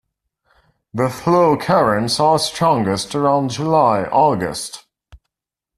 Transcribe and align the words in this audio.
The 0.95 1.11
flow 1.11 1.55
currents 1.57 2.19
are 2.19 2.39
strongest 2.39 3.13
around 3.13 3.51
July-August. 3.51 4.87